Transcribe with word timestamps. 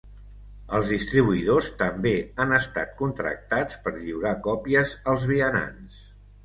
Els 0.77 0.87
distribuïdors 0.93 1.67
també 1.83 2.13
han 2.45 2.57
estat 2.61 2.97
contractats 3.03 3.79
per 3.87 3.95
lliurar 4.01 4.35
còpies 4.51 5.01
als 5.17 5.29
vianants. 5.37 6.07